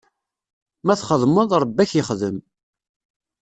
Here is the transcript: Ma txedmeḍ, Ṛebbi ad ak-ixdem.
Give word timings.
Ma 0.85 0.93
txedmeḍ, 0.99 1.49
Ṛebbi 1.61 1.79
ad 1.83 1.89
ak-ixdem. 1.89 2.37